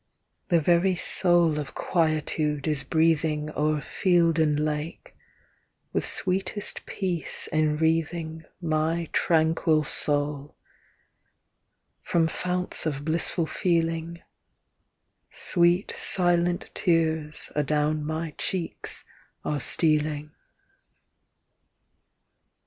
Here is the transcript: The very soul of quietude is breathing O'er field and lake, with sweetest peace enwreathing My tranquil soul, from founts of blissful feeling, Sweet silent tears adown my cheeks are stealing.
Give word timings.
The 0.47 0.59
very 0.59 0.95
soul 0.95 1.59
of 1.59 1.75
quietude 1.75 2.67
is 2.67 2.83
breathing 2.83 3.51
O'er 3.51 3.81
field 3.81 4.39
and 4.39 4.59
lake, 4.59 5.13
with 5.93 6.07
sweetest 6.07 6.87
peace 6.87 7.47
enwreathing 7.53 8.45
My 8.59 9.09
tranquil 9.13 9.83
soul, 9.83 10.55
from 12.01 12.25
founts 12.25 12.87
of 12.87 13.05
blissful 13.05 13.45
feeling, 13.45 14.23
Sweet 15.29 15.93
silent 15.95 16.71
tears 16.73 17.51
adown 17.55 18.03
my 18.03 18.33
cheeks 18.39 19.03
are 19.45 19.61
stealing. 19.61 20.31